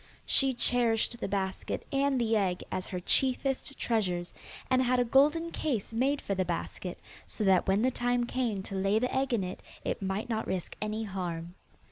She 0.25 0.55
cherished 0.55 1.19
the 1.19 1.27
basket 1.27 1.85
and 1.91 2.19
the 2.19 2.35
egg 2.35 2.63
as 2.71 2.87
her 2.87 2.99
chiefest 2.99 3.77
treasures, 3.77 4.33
and 4.67 4.81
had 4.81 4.99
a 4.99 5.05
golden 5.05 5.51
case 5.51 5.93
made 5.93 6.21
for 6.21 6.33
the 6.33 6.43
basket, 6.43 6.99
so 7.27 7.43
that 7.43 7.67
when 7.67 7.83
the 7.83 7.91
time 7.91 8.25
came 8.25 8.63
to 8.63 8.73
lay 8.73 8.97
the 8.97 9.15
egg 9.15 9.31
in 9.31 9.43
it, 9.43 9.61
it 9.85 10.01
might 10.01 10.27
not 10.27 10.47
risk 10.47 10.75
any 10.81 11.03
harm. 11.03 11.53